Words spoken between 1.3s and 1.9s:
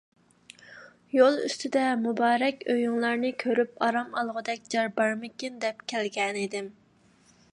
ئۈستىدە